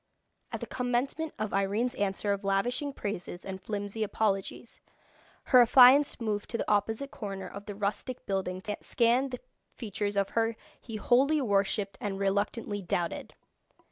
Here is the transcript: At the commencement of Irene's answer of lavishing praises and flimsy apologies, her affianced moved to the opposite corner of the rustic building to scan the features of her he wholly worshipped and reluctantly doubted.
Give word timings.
At 0.51 0.61
the 0.61 0.65
commencement 0.65 1.31
of 1.37 1.53
Irene's 1.53 1.93
answer 1.93 2.33
of 2.33 2.43
lavishing 2.43 2.91
praises 2.91 3.45
and 3.45 3.61
flimsy 3.61 4.01
apologies, 4.01 4.79
her 5.43 5.61
affianced 5.61 6.19
moved 6.19 6.49
to 6.49 6.57
the 6.57 6.67
opposite 6.67 7.11
corner 7.11 7.47
of 7.47 7.67
the 7.67 7.75
rustic 7.75 8.25
building 8.25 8.61
to 8.61 8.75
scan 8.81 9.29
the 9.29 9.39
features 9.75 10.17
of 10.17 10.29
her 10.29 10.55
he 10.81 10.95
wholly 10.95 11.39
worshipped 11.39 11.99
and 12.01 12.17
reluctantly 12.17 12.81
doubted. 12.81 13.35